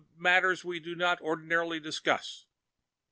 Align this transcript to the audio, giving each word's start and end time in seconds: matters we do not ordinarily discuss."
matters 0.17 0.65
we 0.65 0.79
do 0.79 0.95
not 0.95 1.21
ordinarily 1.21 1.79
discuss." 1.79 2.47